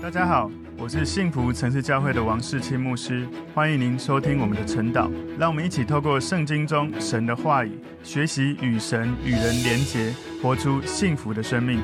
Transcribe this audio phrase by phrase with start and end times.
[0.00, 0.48] 大家好，
[0.78, 5.10] 我是幸福城市教会的王世清牧师，欢迎您收听我们的晨祷。
[5.36, 11.80] 让我们一起透过圣经中神的话语，学习与神与人连结，活出幸福的生命。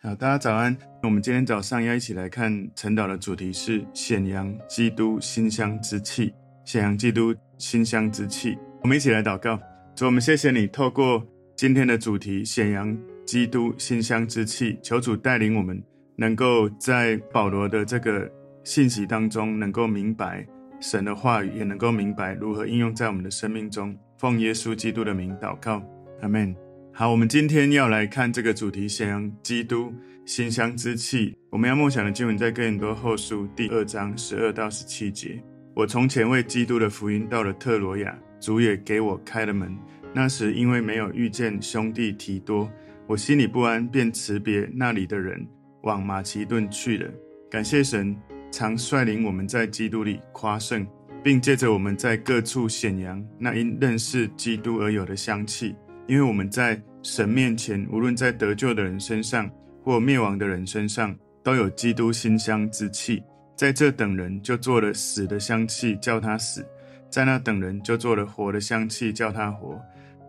[0.00, 0.74] 好，大家早安。
[1.02, 6.32] 我们今天早上要一起来看晨祷的主题是显扬基督馨香之气。
[6.64, 8.56] 显扬基督馨香之气。
[8.82, 9.58] 我们一起来祷告，
[9.96, 11.26] 主，我们谢谢你透过
[11.56, 15.82] 今天的主题显扬基督馨香之气，求主带领我们。
[16.16, 18.30] 能够在保罗的这个
[18.64, 20.46] 信息当中，能够明白
[20.80, 23.96] 神的话语，也能够明白如何应用在我们的生命中。
[24.18, 25.82] 奉耶稣基督的名祷告，
[26.22, 26.56] 阿门。
[26.92, 29.92] 好，我们今天要来看这个主题：显扬基督
[30.24, 31.36] 馨香之气。
[31.50, 35.42] 我们要默想的经文在哥林多后书第二章十二到十七节。
[35.74, 39.76] 我从前为基督的福音到了特罗亚，主也给我开了门。
[40.14, 42.70] 那时因为没有遇见兄弟提多，
[43.06, 45.46] 我心里不安，便辞别那里的人。
[45.82, 47.10] 往马其顿去了。
[47.50, 48.16] 感谢神，
[48.50, 50.86] 常率领我们在基督里夸胜，
[51.22, 55.74] 并借着我们在各处显扬那因认识基督而有的香气。
[56.06, 59.50] 因为我们在神面前，无论在得救的人身上
[59.82, 63.22] 或灭亡的人身上，都有基督馨香之气。
[63.56, 66.62] 在这等人就做了死的香气，叫他死；
[67.08, 69.80] 在那等人就做了活的香气，叫他活。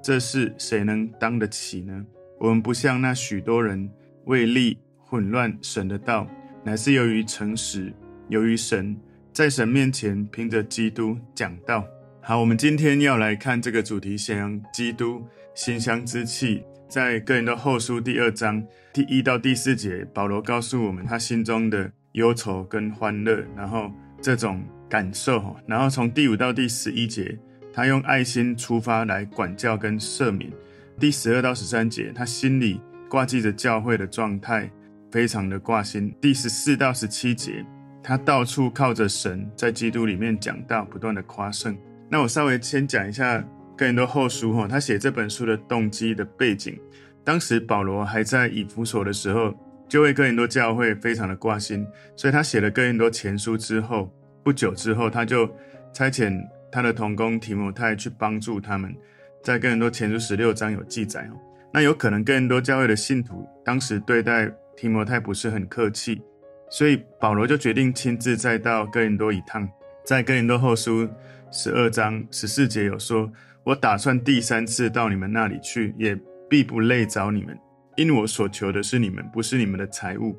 [0.01, 2.05] 这事谁能当得起呢？
[2.39, 3.89] 我们不像那许多人
[4.25, 4.79] 为利。
[5.09, 6.27] 混乱神的道，
[6.63, 7.93] 乃是由于诚实，
[8.27, 8.95] 由于神
[9.31, 11.85] 在神面前凭着基督讲道。
[12.21, 16.61] 好，我们今天要来看这个主题：显扬基督馨香之气。
[16.89, 25.55] 在个人的后书第二章第一到第四节，保罗告诉我们他心中的忧愁跟欢乐，然后这种感受。
[25.65, 27.37] 然后从第五到第十一节，
[27.73, 30.51] 他用爱心出发来管教跟赦免。
[30.99, 34.69] 第十二到十三节，他心里挂记着教会的状态。
[35.11, 36.13] 非常的挂心。
[36.21, 37.65] 第十四到十七节，
[38.03, 41.77] 他到处靠着神，在基督里面讲道，不断的夸胜。
[42.09, 43.43] 那我稍微先讲一下
[43.77, 46.79] 哥林多后书哈，他写这本书的动机的背景。
[47.23, 49.53] 当时保罗还在以弗所的时候，
[49.89, 54.09] 就为哥林多教会非常的挂心，所以他写了哥林多前书之后，
[54.43, 55.45] 不久之后，他就
[55.91, 58.95] 差遣他的同工提摩太去帮助他们。
[59.43, 61.37] 在哥林多前书十六章有记载哦。
[61.73, 66.21] 那有可能哥林多教会的信徒当时对待提摩太不是很客气，
[66.69, 69.67] 所以保罗就决定亲自再到哥林多一趟。
[70.05, 71.09] 在哥林多后书
[71.51, 73.29] 十二章十四节有说
[73.65, 76.15] ：“我打算第三次到你们那里去，也
[76.47, 77.57] 必不累着你们，
[77.95, 80.37] 因我所求的是你们，不是你们的财物。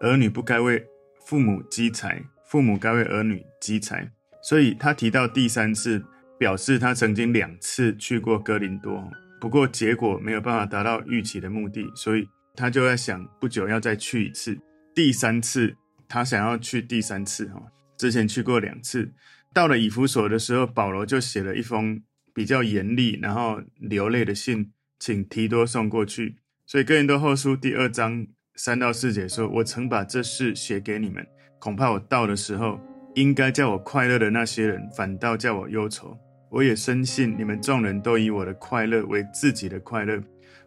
[0.00, 0.84] 儿女不该为
[1.24, 4.06] 父母积财，父母该为儿女积财。”
[4.44, 6.04] 所以他提到第三次，
[6.38, 9.02] 表示他曾经两次去过哥林多，
[9.40, 12.28] 不过结果没有办法达到预期的目的，所以。
[12.58, 14.58] 他就在想，不久要再去一次，
[14.92, 15.76] 第三次
[16.08, 17.62] 他想要去第三次哈。
[17.96, 19.12] 之前去过两次，
[19.54, 22.02] 到了以弗所的时候，保罗就写了一封
[22.34, 26.38] 比较严厉，然后流泪的信，请提多送过去。
[26.66, 28.26] 所以哥林多后书第二章
[28.56, 31.24] 三到四节说：“我曾把这事写给你们，
[31.60, 32.80] 恐怕我到的时候，
[33.14, 36.18] 应该叫我快乐的那些人，反倒叫我忧愁。
[36.50, 40.20] 我也深信你们众人都以我的快乐为自己的快乐。”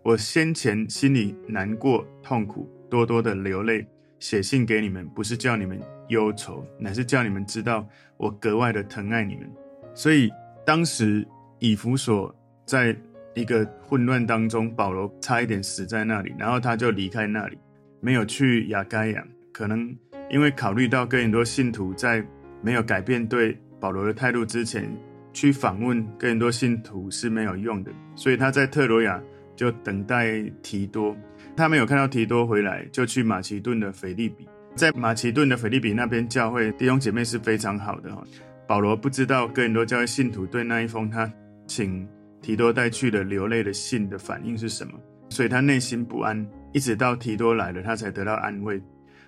[0.04, 3.86] 我先前心里难过痛苦，多多的流泪，
[4.20, 9.48] 写信给你们，不是叫你们忧愁，乃是叫你们知道我格外的疼爱你们。
[9.94, 10.32] 所以
[10.66, 11.24] 当时
[11.60, 12.36] 以弗所
[12.66, 12.96] 在
[13.36, 17.58] 一个混乱当中，保罗差一点死在那里，然后他就离开那里，
[18.00, 19.24] 没有去雅该亚，
[19.54, 19.96] 可能
[20.32, 22.26] 因为考虑到更多信徒在
[22.64, 24.92] 没有改变对保罗的态度之前，
[25.32, 29.22] 去访问更多信徒是没有用的，所以他在特罗亚。
[29.62, 31.16] 就等待提多，
[31.56, 34.50] 他没有看到提多回来，就去马其顿的腓利比。
[34.76, 38.24] 在马其顿的腓利比那边，教会弟兄姐妹是非常好的哈。
[38.68, 41.32] 保罗不知道哥林多教会信徒对那一封他
[41.68, 42.08] 请
[42.42, 44.94] 提多带去的流泪的信的反应是什么，
[45.30, 46.44] 所以他内心不安，
[46.74, 48.82] 一直到提多来了，他才得到安慰。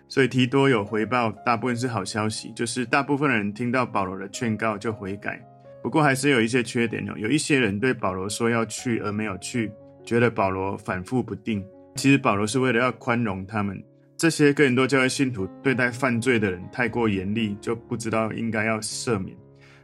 [0.08, 5.40] 所以提多有回报，大部分是好消息，就是大部分人听到保罗的劝告就悔改。
[5.84, 9.72] 不过还是有一些缺点哦，有一些人对保罗说要去而没有去。
[10.04, 11.64] 觉得保罗反复不定，
[11.96, 13.82] 其实保罗是为了要宽容他们。
[14.18, 19.36] 这些哥林多教会信徒对待犯罪的人太过严厉，就不知道应该要赦免。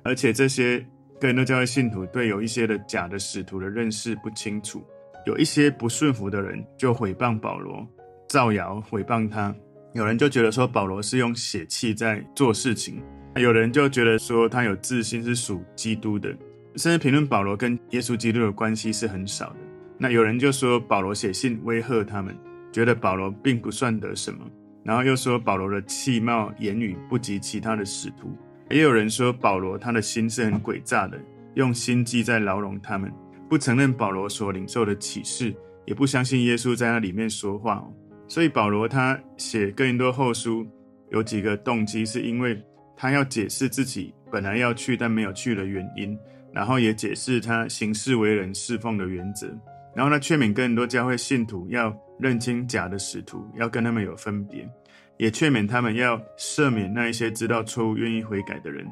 [0.03, 0.79] 而且这些
[1.19, 4.81] 哥林多教会信徒对有一些的假的使徒的认识不清楚，
[5.25, 7.85] 有一些不顺服的人就毁谤保罗，
[8.29, 9.53] 造谣毁谤他。
[9.93, 13.01] 有人就觉得说保罗是用血气在做事情，
[13.35, 16.29] 有人就觉得说他有自信是属基督的，
[16.75, 19.55] 甚至评论保罗跟耶稣基督的关系是很少的。
[20.01, 22.33] 那有人就说保罗写信威吓他们，
[22.71, 24.39] 觉得保罗并不算得什么。
[24.81, 28.33] 然后又说保罗的气貌言语不及其他的使徒，
[28.69, 31.19] 也有人说保罗他的心是很诡诈的，
[31.55, 33.11] 用心机在牢笼他们，
[33.49, 35.53] 不承认保罗所领受的启示，
[35.85, 37.85] 也不相信耶稣在他里面说话。
[38.27, 40.65] 所以保罗他写哥林多后书
[41.11, 42.59] 有几个动机，是因为
[42.95, 46.17] 他要解释自己本来要去但没有去的原因，
[46.53, 49.47] 然后也解释他行事为人侍奉的原则，
[49.95, 54.67] 然后呢劝勉哥林多教会信徒要认清假的使徒，要跟他们有分别，
[55.17, 58.85] 也劝勉他们要赦免那一些知道错误愿意悔改的人，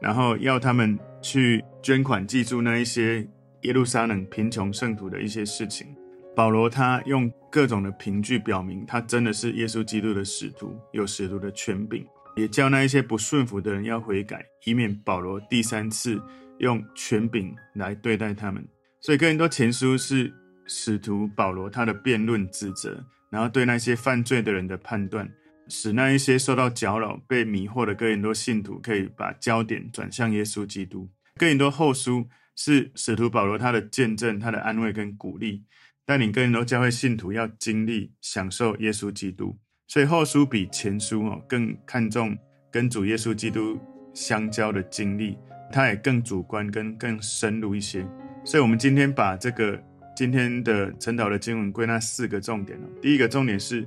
[0.00, 3.26] 然后要他们去捐款记住那一些
[3.62, 5.86] 耶路撒冷贫穷圣徒的一些事情。
[6.36, 12.04] 保罗他用各种的凭据表明，他真的是耶稣基督的使徒，有使徒的权柄，
[12.34, 16.20] 也叫那一些不顺服的人要悔改，以免保罗第三次
[16.58, 18.66] 用权柄来对待他们。
[19.04, 20.32] 所以哥林多前书是
[20.64, 25.30] 使徒保罗他的辩论指责，然后对那些犯罪的人的判断，
[25.68, 31.06] 使那一些受到搅扰、被迷惑的哥林多信徒可以把焦点转向耶稣基督。
[31.36, 35.62] 哥林多后书是使徒保罗他的见证、他的安慰跟鼓励。
[36.06, 39.54] 带领更多教会信徒要经历享受耶稣基督，
[39.86, 42.34] 所以后书比前书哦更看重
[42.70, 43.78] 跟主耶稣基督
[44.14, 45.36] 相交的经历，
[45.70, 48.06] 它也更主观跟更深入一些。
[48.44, 49.82] 所以，我们今天把这个
[50.14, 52.82] 今天的晨祷的经文归纳四个重点哦。
[53.00, 53.86] 第一个重点是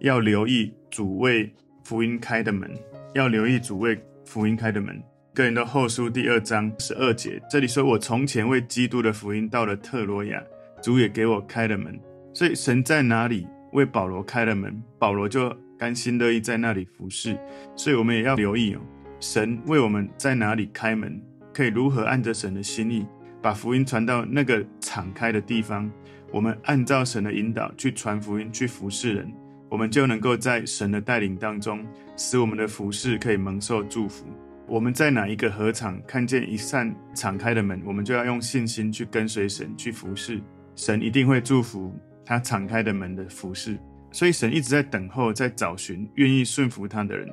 [0.00, 1.50] 要留意主为
[1.82, 2.70] 福音开的门，
[3.14, 5.02] 要留意主为福音开的门。
[5.34, 10.40] 哥林多后书第二章十二节，这里说：“我从前为基督的福音到了特罗亚。”
[10.82, 11.98] 主也给我开了门，
[12.34, 17.34] 所以神在哪里为保罗开了门，保罗就甘心乐意在那里服侍。
[17.74, 18.80] 所以我们也要留意哦，
[19.18, 21.18] 神为我们在哪里开门，
[21.54, 23.06] 可以如何按着神的心意
[23.44, 25.90] 把福音传到那个敞开的地方。
[26.32, 29.30] 我们按照神的引导去传福音，去服侍人，
[29.68, 31.84] 我们就能够在神的带领当中，
[32.16, 34.24] 使我们的服侍可以蒙受祝福。
[34.66, 40.40] 我们在哪一个合场看见一扇敞开的门，我们就要用信心去跟随神去服侍。
[40.74, 41.94] 神一定会祝福
[42.24, 43.78] 他敞开的门的服侍，
[44.10, 47.28] 所以神一直在等候，在找寻愿意顺服他的人，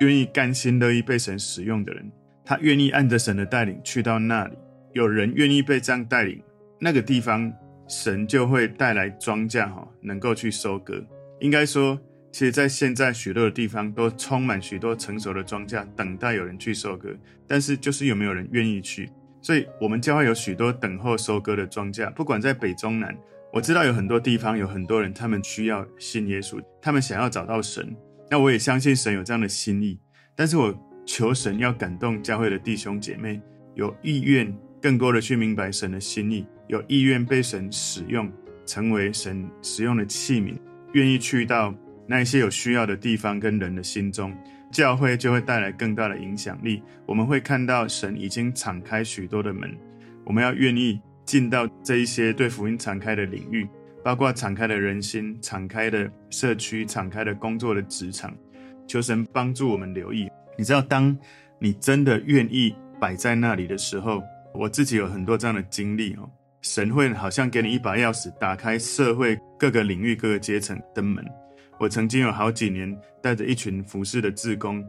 [0.00, 2.10] 愿意甘心乐意被神使用的人。
[2.44, 4.56] 他愿意按着神的带领去到那里，
[4.92, 6.42] 有人愿意被这样带领，
[6.78, 7.52] 那个地方
[7.88, 11.04] 神就会带来庄稼，哈，能够去收割。
[11.40, 11.98] 应该说，
[12.30, 17.14] 其实，在现在许多的地方都充满许多成熟的庄稼，等待有人去收割，
[17.46, 19.10] 但是就是有没有人愿意去？
[19.40, 23.16] 所以，我们教会有许多等候收割的庄稼，不管在北中南，
[23.52, 27.94] 我知道有很多地方有很多人，他们需要信耶稣，他们想要找到神。
[28.30, 29.98] 那我也相信神有这样的心意，
[30.34, 30.74] 但是我
[31.04, 33.42] 求神要感动教会的弟兄姐妹，
[33.74, 34.50] 有意愿
[34.82, 38.28] 更多的去明白神的心意，有意愿被神使用，
[38.66, 40.58] 成为神使用的器皿，
[40.92, 41.72] 愿意去到
[42.06, 44.36] 那一些有需要的地方跟人的心中。
[44.72, 46.82] 教会就会带来更大的影响力。
[47.06, 49.70] 我们会看到神已经敞开许多的门，
[50.24, 53.68] 我们要愿意进到这一些对福音敞开的领域，
[54.02, 58.34] 包括敞开的人心、敞开的社区、敞开的工作的职场。
[58.88, 60.28] 求神帮助我们留意。
[60.58, 61.16] 你知道，当
[61.58, 64.22] 你真的愿意摆在那里的时候，
[64.54, 66.30] 我自己有很多这样的经历哦。
[66.60, 71.24] 神会好像给你一把钥匙，打开社会各个领域、各个阶层的门。
[71.80, 74.84] 我曾经有好几年带着一群服侍的志工，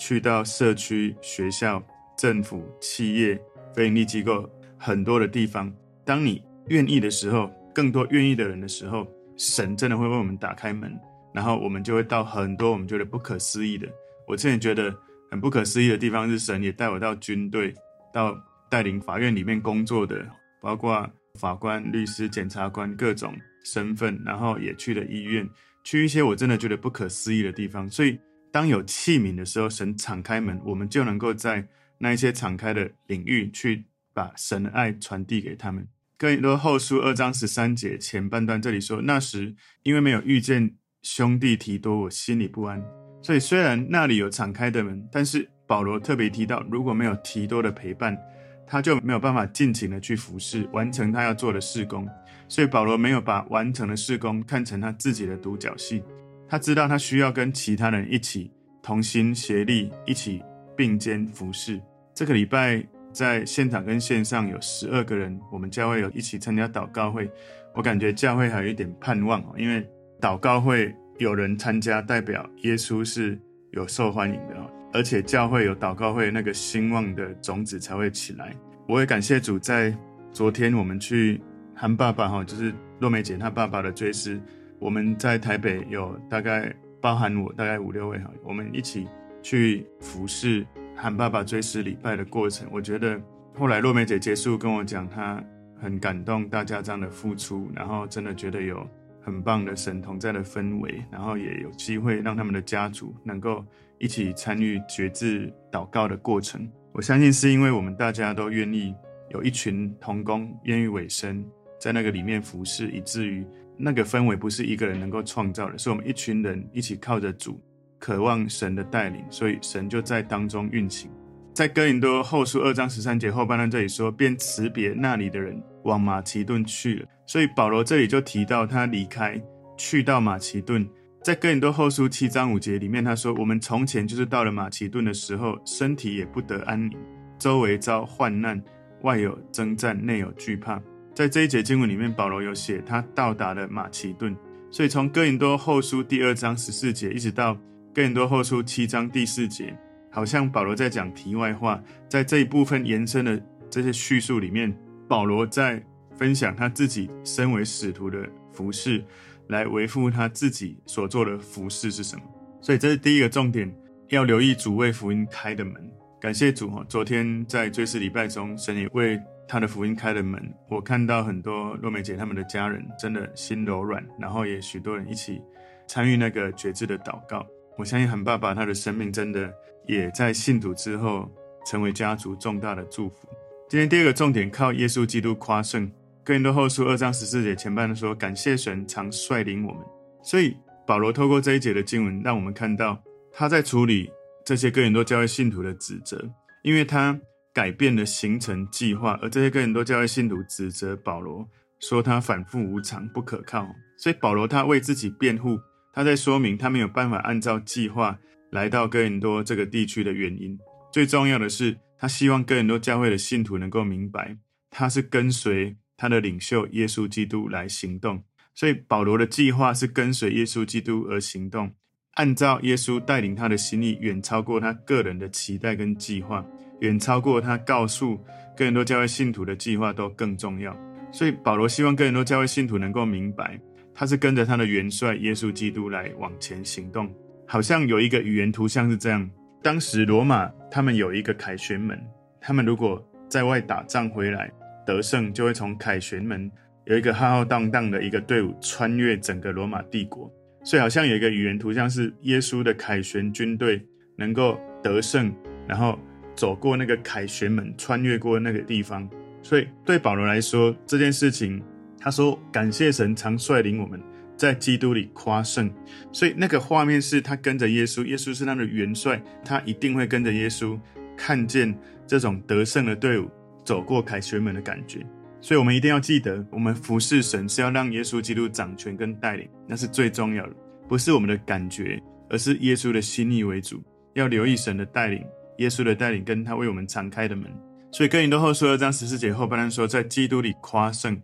[0.00, 1.80] 去到社区、学校、
[2.18, 3.40] 政府、企业、
[3.72, 5.72] 非营利机构很多的地方。
[6.04, 10.92] 当你愿意的时候，更多愿意的人的时候，神真的会为我们打开门，
[11.32, 13.86] 然后我们就会到很多我们觉得不可思议的。
[14.26, 14.92] 我之前觉得
[15.30, 17.72] 很不可思议的地方是，神也带我到军队，
[18.12, 18.36] 到
[18.72, 20.26] 带领法院里面工作的，
[20.58, 21.06] 包括
[21.38, 25.46] 法官、律师、检察官各种身份，然后也去了医院。
[25.84, 28.18] 去一些我真的觉得不可思议的地方，所以
[28.50, 35.86] 当有器皿的时候，神敞开门，我们就能够在那一些敞开的领域去把神的爱传递给他们。
[36.16, 42.82] 更多后书二章十三节前半段这里说：“那时因为没有遇见兄弟提多，我心里不安。”
[43.20, 48.16] 所以虽然那里有敞开的门，但是保罗特别提到，如果没有提多的陪伴，
[48.66, 52.08] 他就没有办法尽情的去服侍，完成他要做的事工。
[52.48, 56.02] 所以保罗没有把完成的事工看成他自己的独角戏，
[56.48, 58.50] 他知道他需要跟其他人一起
[58.82, 60.42] 同心协力，一起
[60.76, 61.80] 并肩服侍。
[62.14, 67.30] 这个礼拜在现场跟线上有十二个人，我们教会有一起参加祷告会。
[67.74, 69.82] 我感觉教会还有一点盼望哦，因为
[70.20, 73.40] 祷告会有人参加，代表耶稣是
[73.70, 74.61] 有受欢迎的，
[74.92, 78.54] 而且教会有祷告会，那个兴旺的种子才会起来。
[78.86, 79.96] 我也感谢主，在
[80.32, 81.40] 昨天我们去。
[81.74, 84.40] 韩爸爸哈，就是若梅姐她爸爸的追思，
[84.78, 89.08] 我们在台北有大概包含我大概五六位哈，我们一起
[89.42, 92.68] 去服侍韩爸爸追思礼拜的过程。
[92.70, 93.20] 我觉得
[93.58, 95.42] 后来若梅姐结束跟我讲，她
[95.80, 98.86] 很感动大家这样的付出，然后真的觉得有
[99.20, 103.64] 很棒的神同在的氛围，然后也有机会让他们的家族能够
[104.02, 106.68] 一起参与决志祷告的过程。
[106.92, 108.94] 我相信是因为我们大家都愿意
[109.30, 111.42] 有一群同工愿意委身
[111.80, 113.46] 在那个里面服侍，以至于。
[113.84, 117.58] 那个氛围不是一个人能够创造的，是我们一群人一起靠着主，
[117.98, 121.10] 渴望神的带领，所以神就在当中运行。
[121.54, 127.06] 在哥林多后书二章十三节后半段这里说，便辞别那里的人，往马其顿去了。
[127.26, 129.40] 所以保罗这里就提到他离开，
[129.76, 130.86] 去到马其顿。
[131.22, 136.98] 在哥林多后书七章五节里面，他说：“我们从前就是到了马其顿的时候，身体也不得安宁，
[137.38, 138.60] 周围遭患难，
[139.02, 140.82] 外有征战，内有惧怕。”
[141.14, 144.36] 在这一节经文里面，保罗有写他到达了马其顿，
[144.68, 147.54] 所以从哥林多后书第二章十四节一直到
[147.94, 149.78] 哥林多后书七章第四节，
[150.10, 151.80] 好像保罗在讲题外话。
[152.08, 154.76] 在这一部分延伸的这些叙述里面，
[155.06, 155.80] 保罗在
[156.16, 159.04] 分享他自己身为使徒的服事，
[159.52, 162.22] 来维护他自己所做的服事是什么。
[162.60, 163.72] 所以这是第一个重点，
[164.08, 165.74] 要留意主为福音开的门。
[166.20, 166.84] 感谢主哈！
[166.88, 175.42] 昨天在追思礼拜中，神也为他的福音开了门，我看到很多若梅姐他们的家人真的心柔软，然后也许多人一起
[175.88, 177.44] 参与那个决志的祷告。
[177.76, 179.52] 我相信很爸爸他的生命真的
[179.88, 181.28] 也在信主之后
[181.66, 183.28] 成为家族重大的祝福。
[183.68, 185.90] 今天第二个重点，靠耶稣基督夸胜。
[186.24, 189.82] 哥林多后书二章十四节前半说，感谢神常率领我们。
[190.22, 193.02] 所以保罗透过这一节的经文，让我们看到
[193.32, 194.10] 他在处理
[194.44, 196.30] 这些哥林多教会信徒的指责，
[196.62, 197.18] 因为他。
[197.54, 201.46] 改变了行程计划，而这些哥林多教会信徒指责保罗，
[201.80, 203.68] 说他反复无常、不可靠。
[203.98, 205.60] 所以保罗他为自己辩护，
[205.92, 208.18] 他在说明他没有办法按照计划
[208.52, 210.58] 来到哥林多这个地区的原因。
[210.90, 214.38] 最重要的是，他希望哥林多教会的信徒能够明白，
[214.70, 218.20] 他是跟随他的领袖耶稣基督来行动。
[218.56, 221.70] 所以保罗的计划是跟随耶稣基督而行动，
[222.14, 226.44] 按照耶稣带领他的心意，远超过他个人的期待跟计划。
[226.80, 228.18] 远超过他告诉
[228.56, 230.76] 更多教会信徒的计划都更重要，
[231.12, 233.56] 所以保罗希望更多教会信徒能够明白，
[233.94, 237.08] 他是跟着他的元帅耶稣基督来往前行动。
[237.46, 239.30] 好像有一个语言图像是这样：
[239.62, 241.96] 当时罗马他们有一个凯旋门，
[242.40, 244.50] 他们如果在外打仗回来
[244.86, 246.50] 得胜，就会从凯旋门
[246.84, 250.32] 有一个浩浩荡荡的一个队伍穿越整个罗马帝国。
[250.64, 253.84] 所以好像有一个语言图像是耶稣的凯旋军队
[254.16, 255.34] 能够得胜，
[255.66, 255.98] 然后。
[256.34, 259.06] 走过那个凯旋门，穿越过那个地方，
[259.42, 261.62] 所以对保罗来说，这件事情，
[262.00, 264.00] 他说感谢神常率领我们
[264.34, 265.70] 在基督里夸胜，
[266.10, 270.80] 所以那个画面是他跟着耶稣，耶稣是他的元帅，他一定会跟着耶稣，
[271.18, 273.30] 看见这种得胜的队伍
[273.64, 275.04] 走过凯旋门的感觉。
[275.40, 280.52] 所以我们一定要记得，我们服侍神是要让耶稣基督掌权跟带领，那是最重要的，
[280.88, 282.00] 不是我们的感觉，
[282.30, 283.82] 而是耶稣的心意为主，
[284.14, 285.24] 要留意神的带领。
[285.58, 287.44] 耶稣的带领跟他为我们敞开的门，
[287.92, 291.20] 所以哥林多后书二章十四节后半段说，在基督里夸胜。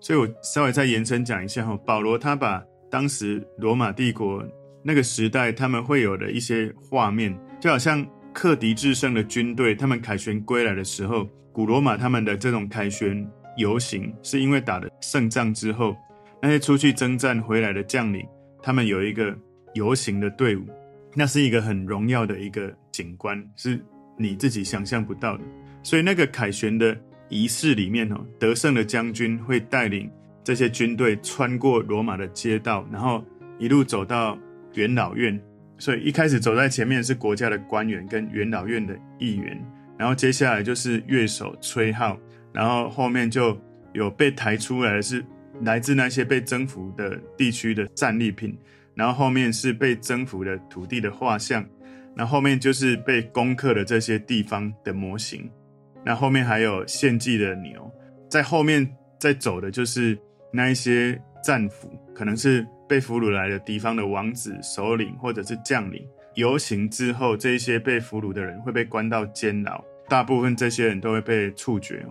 [0.00, 4.44] 所以我稍微再延伸讲一下哈，保罗他把当时罗马帝国
[4.82, 11.26] 那个时代他们会有的一些画面，就好像克敌制胜的军队，他们凯旋归来的时候，
[11.58, 15.96] 古罗马他们的这种凯旋游行，是因为打了胜仗之后，
[16.40, 18.24] 那些出去征战回来的将领，
[18.62, 19.36] 他们有一个
[19.74, 20.64] 游行的队伍。
[21.16, 23.84] 那是一个很荣耀的一个景观，是
[24.16, 25.42] 你自己想象不到的。
[25.82, 26.96] 所以那个凯旋的
[27.28, 30.08] 仪式里面，哦，得胜的将军会带领
[30.44, 33.24] 这些军队穿过罗马的街道，然后
[33.58, 34.38] 一路走到
[34.74, 35.36] 元老院。
[35.76, 39.60] 所以一开始走在前面是国家的官员跟元老院的议员，
[39.98, 42.16] 然后接下来就是乐手吹号，
[42.52, 43.58] 然后后面就
[43.92, 45.24] 有被抬出来的是
[45.62, 48.56] 来自那些被征服的地区的战利品。
[48.94, 51.64] 然后后面是被征服的土地的画像，
[52.16, 55.48] 那后，后面就是被攻克的这些地方的模型，
[56.04, 57.88] 那后，面还有献祭的牛，
[58.28, 58.84] 在后面
[59.16, 60.18] 再走的就是
[60.52, 66.04] 那一些战俘，可能是被俘虏来的敌方的王子、首领或者是将领。
[66.34, 72.06] 游行之后，这一些被俘虏的人会被关到监牢，大部分这些人都会被处决。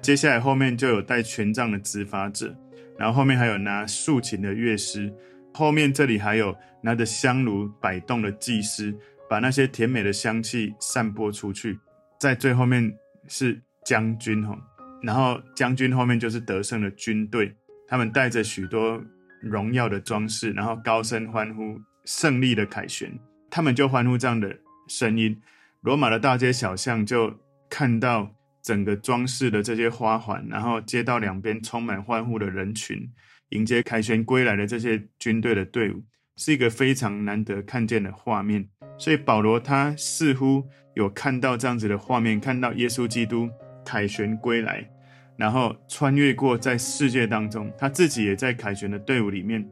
[0.00, 2.54] 接下来后面就有带权杖的执法者，
[2.96, 5.12] 然后后面还有拿竖琴的乐师。
[5.54, 8.94] 后面这里还有拿着香炉摆动的祭司，
[9.28, 11.78] 把那些甜美的香气散播出去。
[12.20, 12.92] 在最后面
[13.26, 14.56] 是将军哈，
[15.02, 17.52] 然后将军后面就是得胜的军队，
[17.88, 19.02] 他们带着许多
[19.40, 23.12] 荣耀的装饰，然后高声欢呼，胜利的凯旋，
[23.50, 25.40] 他们就欢呼这样的声音。
[25.80, 27.32] 罗马的大街小巷就
[27.70, 33.10] 看到整个装饰的这些花环，然后街道两边充满欢呼的人群，
[33.50, 36.02] 迎接凯旋归来的这些军队的队伍，
[36.36, 38.68] 是一个非常难得看见的画面。
[38.98, 40.64] 所以保罗他似乎
[40.94, 43.48] 有看到这样子的画面，看到耶稣基督
[43.84, 44.90] 凯旋归来，
[45.36, 49.64] 然后穿越过在世界当中，他自己也在凯旋的队伍里面。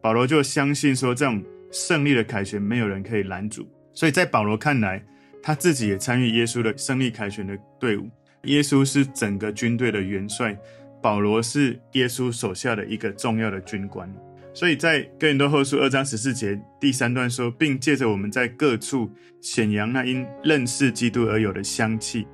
[0.00, 1.40] 保罗就相信说，这种
[1.72, 3.68] 胜利的凯旋没有人可以拦阻。
[3.92, 5.04] 所以在保罗看来，
[5.42, 8.08] 他自己也参与耶稣的胜利凯旋的队伍。
[8.44, 10.56] 耶稣是整个军队的元帅，
[11.02, 14.12] 保罗是耶稣手下的一个重要的军官。
[14.54, 19.10] 所以在哥林多后书二章十四节第三段说，并借着我们在各处
[19.40, 22.26] 显扬那因认识基督而有的香气，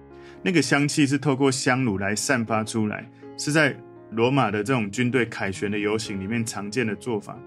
[0.42, 3.76] 那个香气是透过香炉来散发出来，是在
[4.10, 7.38] 罗马的这种军队凯旋的游行里面常见的做法。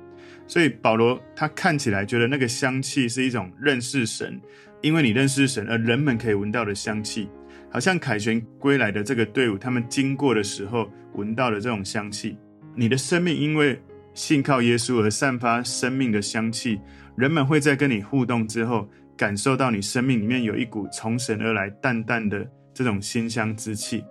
[0.51, 4.37] 所以保罗他看起来觉得那个香气是一种认识神，
[4.81, 7.29] 因为你认识神而人们可以闻到的香气，
[7.69, 12.35] 好像凯旋归来的这个队伍他们经过的时候闻到的这种香气。
[12.75, 13.81] 你的生命因为
[14.13, 16.81] 信靠耶稣而散发生命的香气，
[17.15, 24.03] 人们会在跟你互动之后，感受到你生命里面有一股从神而来淡淡的这种馨香之气。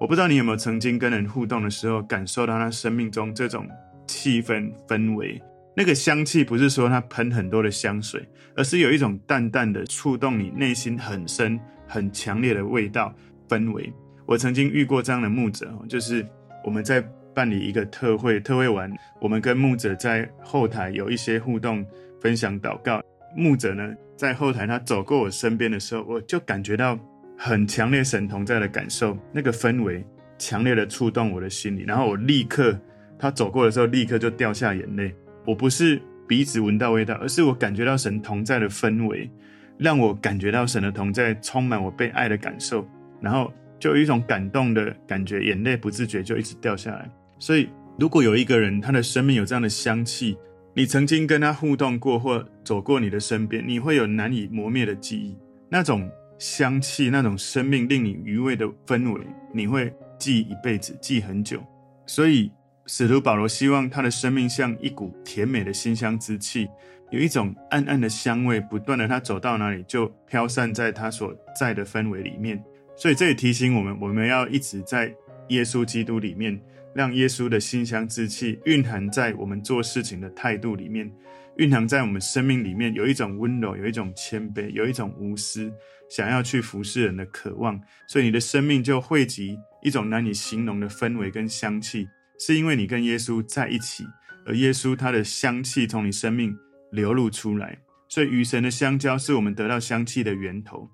[0.00, 3.64] 我不知道你有没有曾经跟人互动的时候，感受到他生命中这种
[4.08, 5.40] 气氛氛围。
[5.76, 8.26] 那个香气不是说他喷很多的香水，
[8.56, 13.14] 而是有一种淡淡的触动你内心很深、很强烈的味道
[13.48, 13.92] 氛围。
[14.26, 16.26] 我曾经遇过这样的牧者，就是
[16.64, 17.04] 我们在。
[17.34, 18.88] 办理一个特会，特会完，
[19.20, 21.84] 我们跟牧者在后台有一些互动、
[22.20, 23.02] 分享、祷告。
[23.36, 26.96] 牧者呢，在后台他走过我身边的时候，我就感觉到
[27.36, 30.06] 很强烈神同在的感受，那个氛围
[30.38, 31.82] 强烈的触动我的心里。
[31.82, 32.78] 然后我立刻，
[33.18, 35.12] 他走过的时候，立刻就掉下眼泪。
[35.44, 39.30] 我不是鼻子闻到味道，而是我感觉到神同在的氛围，
[39.78, 42.86] 让我感觉到神的同在，充满我被爱的感受。
[43.20, 47.10] 然后就有一种感动的感觉，眼泪不自觉就一直掉下来。
[47.38, 50.36] 所以，如果有一个人，他的生命有这样的香气，
[50.74, 55.36] 你曾经跟他互动过，或走过你的身边，你会有难以磨灭的记忆。
[55.68, 59.20] 那种香气，那种生命令你余味的氛围，
[59.52, 61.62] 你会记一辈子，记很久。
[62.06, 62.50] 所以，
[62.86, 66.68] 使徒保罗希望他的生命像一股甜美的馨香之气，
[67.10, 72.62] 有一种暗暗的香味，不断的，他走到哪里就飘散在他所在的氛围里面。
[72.96, 75.14] 所以，这也提醒我们，我们要一直在
[75.48, 76.60] 耶稣基督里面。
[76.94, 81.10] 让耶稣的馨香之气蕴含在我们做事情的态度里面，
[81.56, 85.72] 蕴含在我们生命里面，有一种温柔，有一种谦卑，有一种无私，
[86.08, 87.80] 想要去服侍人的渴望。
[88.06, 92.06] 所以你的生命就汇集一种难以形容的氛围跟香气，
[92.38, 94.04] 是因为你跟耶稣在一起，
[94.46, 96.56] 而耶稣他的香气从你生命
[96.92, 97.78] 流露出来。
[98.08, 100.88] 所以与神的相交是我们得到香气的源头。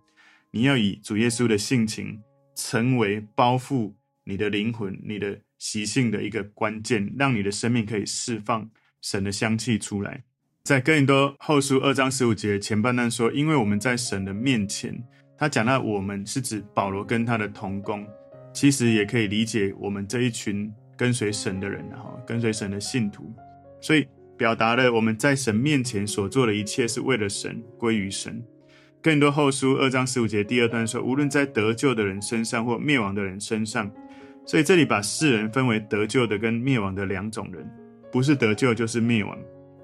[0.51, 2.21] 你要以主耶稣的性情
[2.55, 3.93] 成为包覆
[4.25, 5.41] 你的灵魂，你的。
[5.61, 8.67] 习性的一个关键，让你的生命可以释放
[9.03, 10.25] 神的香气出来。
[10.65, 14.99] 在哥林多后书二章十五节前半段说：“因为我们在神的面前。”
[15.37, 18.07] 他讲到我们是指保罗跟他的同工，
[18.55, 23.33] 其实也可以理解我们这一群跟随神的人，哈，跟随神的信徒。
[23.81, 28.45] 所以表达了我们在神面前所做的一切是为了神，归于神。
[29.01, 33.91] 更多后书二章十五节第二段说：“无论在得救的人身上或灭亡的人身上。”
[34.45, 37.67] 所以这里把世人分为得救的跟灭亡的两种人，
[38.13, 39.39] 不是得救就是灭亡。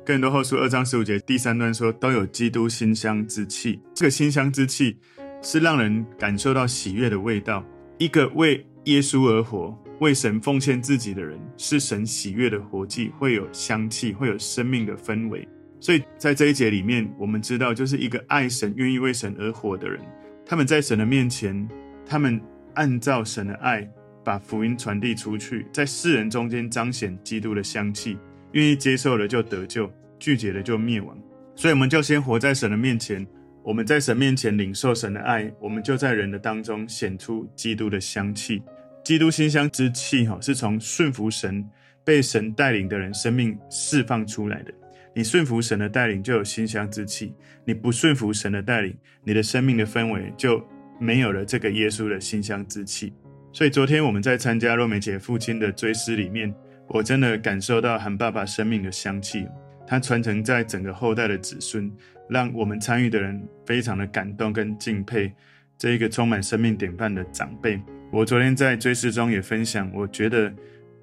[0.05, 3.81] 更多后书二章十五节第三段说，都有基督馨香之气。
[3.95, 4.99] 这个馨香之气
[5.41, 7.65] 是让人感受到喜悦的味道。
[7.97, 15.47] 一个为耶稣而活、为神奉献自己的人，是神喜悦的活祭，会有香气，会有生命的氛围。
[15.81, 20.01] 所以在这一节里面，我们知道，就是一个爱神、愿意为神而活的人，
[20.45, 21.69] 他们在神的面前，
[22.05, 22.41] 他们
[22.75, 23.89] 按照神的爱。
[24.25, 28.19] 把福音传递出去，在世人中间彰显基督的香气。
[28.55, 31.17] 愿意接受了就得救，拒绝了就灭亡。
[31.55, 33.25] 所以我们就先活在神的面前，
[33.63, 38.61] 我们在神面前领受神的爱，我们就在人的当中显出基督的香气。
[39.07, 41.65] 基督馨香之气，哈，是从顺服神、
[42.05, 44.75] 被神带领的人生命释放出来的。
[45.15, 47.33] 你顺服神的带领，就有馨香之气；
[47.65, 48.93] 你不顺服神的带领，
[49.23, 50.61] 你的生命的氛围就
[50.99, 53.13] 没有了这个耶稣的馨香之气。
[53.53, 56.53] 所以昨天我们在参加若美姐父亲的追思里面，
[56.89, 59.47] 我真的感受到韩爸爸生命的香气，
[59.87, 61.89] 他传承在整个后代的子孙，
[62.29, 65.33] 让我们参与的人非常的感动跟敬佩
[65.79, 67.81] 这一个充满生命典范的长辈。
[68.11, 70.53] 我昨天在追思中也分享，我觉得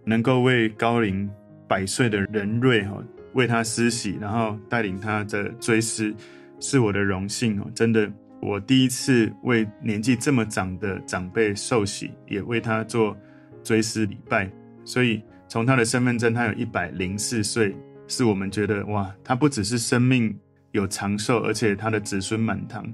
[0.06, 1.30] 能够为高龄
[1.68, 6.13] 百岁的仁瑞哈为他施洗，然后带领他的追思，
[6.60, 7.70] 是我的荣幸哦。
[7.76, 8.12] 真的，
[8.42, 13.16] 我第一次为年纪这么长的长辈受洗，也为他做
[13.63, 14.50] 追思礼拜。
[14.86, 17.76] 所以从他的身份证，他有一百零四岁，
[18.08, 20.36] 是我们觉得哇，他不只是生命
[20.72, 22.86] 有长寿，而且他的子孙满堂。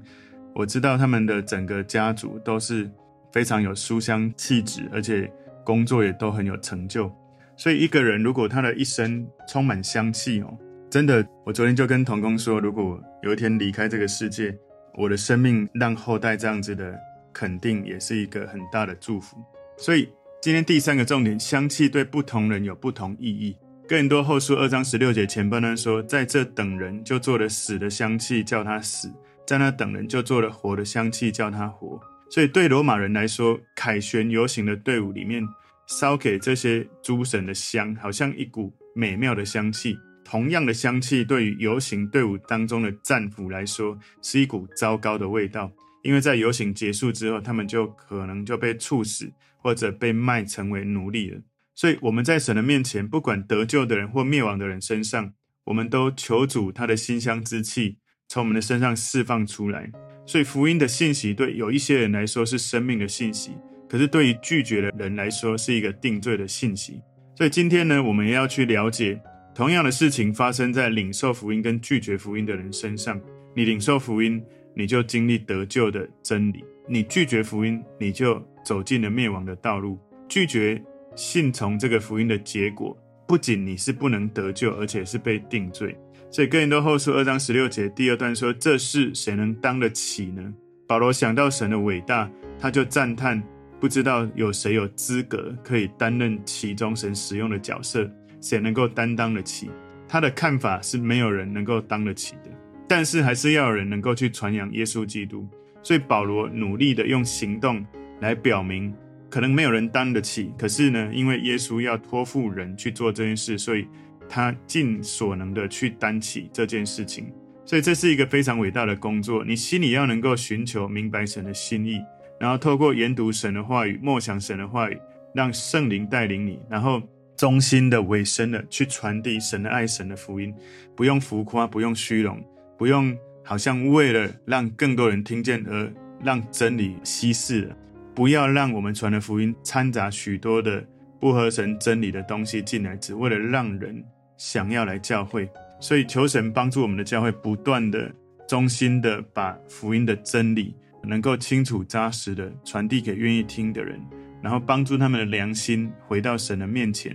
[0.54, 2.90] 我知道他们的整个家族都是
[3.32, 5.30] 非常有书香气质，而且
[5.64, 7.10] 工作也都很有成就。
[7.56, 10.56] 所以一个人如果他的一生充满香气哦，
[10.88, 14.56] 真的，我昨天就跟童工说，如果有一天离开这个世界，
[14.96, 16.98] 我的生命让后代这样子的
[17.32, 19.36] 肯定，也是一个很大的祝福。
[19.76, 20.08] 所以
[20.40, 23.56] 今天第三个重点，香气对不同人有不同意义。
[23.86, 29.12] 哥林多后书二章十六节前半段说，在这等人就做了死的香气，叫他死。
[29.46, 32.00] 在那等人就做了活的香气，叫他活。
[32.30, 35.44] 所以对罗马人来说，凯旋游行的队伍里面
[35.88, 39.98] 烧给这些诸神的香，好像一股美妙的香气。
[40.24, 45.72] 同样的香气，对于游行队伍当中的战俘来说，是一股糟糕的味道。
[46.02, 51.40] 因为在游行结束之后，他们就可能就被处死，或者被卖成为奴隶了。
[51.74, 55.32] 所以我们在神的面前，不管得救的人或灭亡的人身上，
[55.64, 57.98] 我们都求主他的馨香之气。
[58.28, 59.90] 从我们的身上释放出来，
[60.30, 63.50] 所以福音的信息对有一些人来说是生命的信息，
[63.88, 67.02] 可是对于拒绝的人来说是一个定罪的信息。
[67.34, 69.20] 所以今天呢，我们也要去了解，
[69.52, 73.20] 同样的事情发生在领受福音跟拒绝福音的人身上。
[73.56, 74.40] 你领受福音，
[74.72, 79.98] 你就经历得救的真理；你拒绝福音，你就走进了灭亡的道路。
[80.28, 80.80] 拒绝
[81.16, 85.96] 信从这个福音的结果，不仅你是不能得救，而且是被定罪。
[86.32, 90.54] 所以哥林多后书二章十六节第二段说：“这事谁能当得起呢？”
[90.86, 93.42] 保罗想到神的伟大，他就赞叹：
[93.80, 98.08] 不知道有谁有资格可以担任其中神使用的角色，
[98.40, 99.68] 谁能够担当得起？
[100.06, 102.50] 他的看法是没有人能够当得起的，
[102.86, 105.44] 但是还是要有人能够去传扬耶稣基督。
[105.82, 107.84] 所以保罗努力的用行动
[108.20, 108.94] 来表明，
[109.28, 113.84] 可能没有人当得起，可是呢，因为耶稣要托付人去做这件事，所以。
[114.32, 117.26] 他尽所能的去担起这件事情，
[117.66, 119.44] 所以这是一个非常伟大的工作。
[119.44, 122.00] 你心里要能够寻求明白神的心意，
[122.38, 124.96] 然后透过研读神的话语、默想神的话语，
[125.34, 127.02] 让圣灵带领你，然后
[127.36, 130.54] 忠心的、委身的去传递神的爱、神的福音，
[130.94, 132.40] 不用浮夸，不用虚荣，
[132.78, 137.76] 不用好像为了让更多人听见而让真理稀释了。
[138.14, 140.84] 不要让我们传的福音掺杂许多的
[141.18, 144.04] 不合神真理的东西进来，只为了让人。
[144.40, 145.46] 想要来教会，
[145.80, 148.10] 所以求神帮助我们的教会，不断的
[148.48, 154.00] 忠心的把福音的真理能够清楚扎实的传递给愿意听的人，
[154.42, 157.14] 然后帮助他们的良心回到神的面前。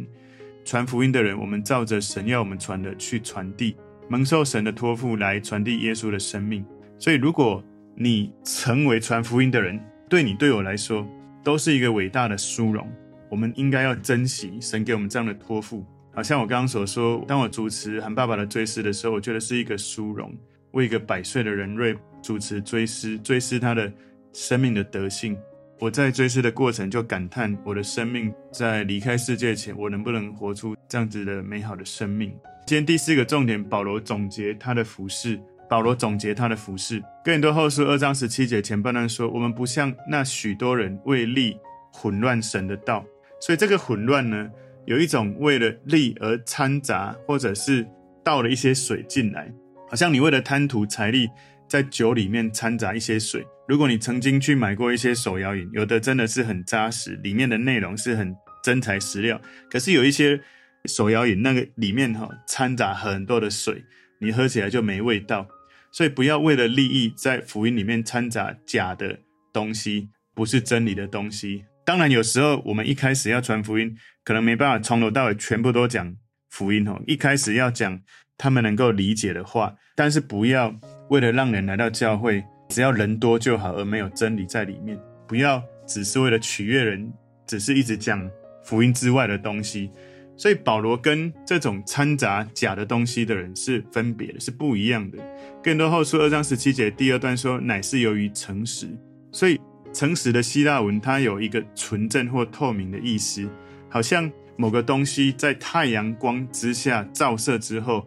[0.63, 3.75] 传福音的人，我们照着神要我们传的去传递，
[4.07, 6.63] 蒙受神的托付来传递耶稣的生命。
[6.99, 7.63] 所以，如果
[7.95, 11.03] 你成为传福音的人，对你对我来说
[11.43, 12.87] 都是一个伟大的殊荣。
[13.31, 15.83] 我们应该要珍惜神给我们这样的托付。
[16.15, 20.33] 好像我刚刚所说，当我主持韩爸爸的追思的时候，我觉得是一个殊荣，
[20.71, 23.91] 为一个百岁的人瑞主持追思，追思他的
[24.31, 25.37] 生命的德性。
[25.77, 32.33] 我在追思的过程就感叹，我的生命在离开世界前，我能不能活出这样子的美好的生命？
[32.65, 35.37] 今天第四个重点，保罗总结他的服事。
[35.67, 41.57] 保罗总结他的服事，更多后书二章十七节前半段说：“我们不像那许多人为利
[41.91, 43.03] 混乱神的道。”
[43.41, 44.49] 所以这个混乱呢？
[44.85, 47.85] 有一种为了利而掺杂，或者是
[48.23, 49.51] 倒了一些水进来，
[49.89, 51.27] 好像你为了贪图财利，
[51.67, 53.45] 在酒里面掺杂一些水。
[53.67, 59.41] 如果你曾经去买过一些手摇饮，有的真的是很扎实，里面的内容是很真材实料。
[59.71, 60.39] 可是有一些
[60.85, 63.83] 手摇饮那个里面哈掺杂很多的水，
[64.21, 65.47] 你喝起来就没味道。
[65.91, 69.17] 所以不要为了利益在福音里面掺杂假的
[69.51, 71.63] 东西，不是真理的东西。
[71.85, 76.15] 当然，有时候我们一开始要传福音，可能没办法从头到尾全部都讲
[76.49, 76.99] 福音哦。
[77.05, 78.01] 一开始要讲
[78.39, 80.75] 他们能够理解的话，但是不要
[81.11, 84.99] 为了让人来到教会，只要人多就好，而没有真理在里面。
[85.27, 87.13] 不要只是为了取悦人，
[87.45, 88.27] 只是一直讲
[88.63, 89.91] 福音之外的东西。
[90.35, 95.19] 所以保罗跟这种掺杂假的东西的人是分别的，是不一样的。
[95.63, 98.87] 更多后书二章十七节第二段说：“乃是由于诚实。”
[99.31, 99.61] 所以。
[99.95, 103.49] 诚实的希腊文，它有一个纯正或透明的意思，
[103.89, 108.05] 好像某个东西在太阳光之下照射之后，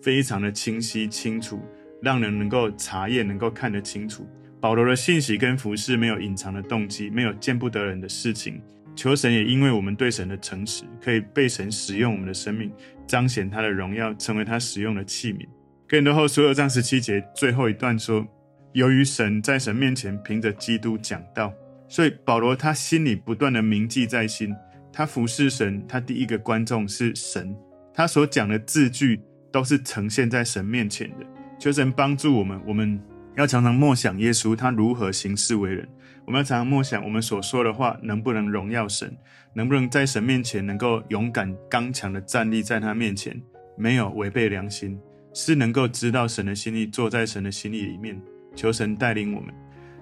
[0.00, 1.60] 非常的清晰清楚，
[2.00, 4.24] 让人能够查验，能够看得清楚。
[4.60, 8.62] 保罗的信息跟服饰没有隐藏的动机，没有见不得人的事情。
[8.94, 12.70] 求神也因为我们对神的诚实，可以被神使用我们的生命，
[13.08, 15.44] 彰显他的荣耀，成为他使用的器皿。
[15.88, 18.24] 更多后书二章十七节最后一段说
[18.74, 21.54] ：“由于神在神面前凭着基督讲道，
[21.88, 24.52] 所以保罗他心里不断的铭记在心。
[24.92, 27.54] 他服侍神，他第一个观众是神，
[27.92, 29.20] 他所讲的字句
[29.52, 31.24] 都是呈现在神面前的。
[31.56, 33.00] 求神帮助我们，我们
[33.36, 35.88] 要常常默想耶稣他如何行事为人。
[36.26, 39.16] 我们要常常默想我们所说的话能不能荣耀神，
[39.54, 43.40] 能不能在神面前能够勇敢刚强的站立在他面前，
[43.78, 44.98] 没有违背良心。”
[45.36, 48.20] 是能够知道神的心意，坐在神的心意里面，
[48.54, 49.52] 求神带领我们。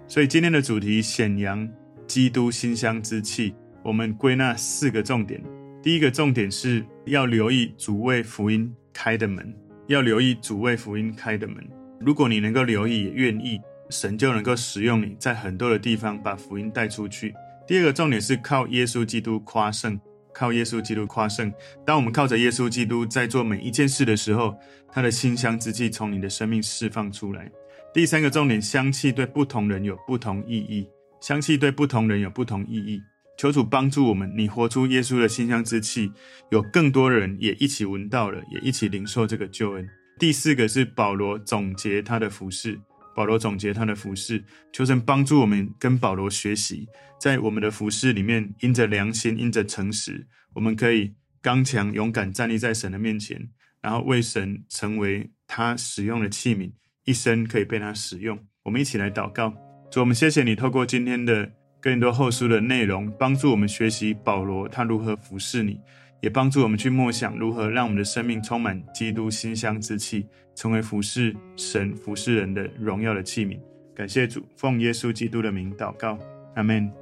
[0.07, 1.69] 所以今天的主题显扬
[2.07, 5.43] 基督馨香之气，我们归纳四个重点。
[5.83, 9.55] 第一个重点是要留意主为福音开的门，
[9.87, 11.57] 要留意主为福音开的门。
[12.01, 13.61] 如果你能够留意，也愿意，
[13.91, 17.35] 神就能够使用你在很多的地方把福音带出去。
[17.67, 19.99] 第二个重点是靠耶稣基督夸胜。
[20.35, 21.53] 靠耶稣基督夸胜。
[21.85, 24.57] 当我们靠着耶稣基督在做每一件事的时候，
[24.91, 27.51] 他的馨香之气从你的生命释放出来。
[27.95, 30.89] 第三个重点，香气对不同人有不同意义。
[31.21, 32.99] 香气对不同人有不同意义。
[33.37, 36.11] 求主帮助我们，你活出耶稣的馨香之气，
[36.51, 39.87] 有更多人也一起闻到了，也一起领受这个救恩。
[40.19, 42.81] 第四个是保罗总结他的服事。
[43.15, 46.87] 保罗总结他的服事，求神帮助我们跟保罗学习，
[47.21, 53.51] 在我们的服事里面，因着良心，因着诚实，我们可以刚强勇敢站立在神的面前，
[53.83, 56.73] 然后为神成为他使用的器皿，
[57.05, 58.39] 一生可以被他使用。
[58.63, 59.53] 我们一起来祷告，
[59.91, 65.81] 主，我们谢谢你透过今天的哥林多后书的内容，帮助我们学习保罗他如何服侍你。
[66.21, 73.59] 也帮助我们去默想如何让我们的生命充满基督馨香之气，成为服侍神、服侍人的荣耀的器皿。
[73.93, 76.17] 感谢主，奉耶稣基督的名祷告，
[76.55, 77.02] 阿门。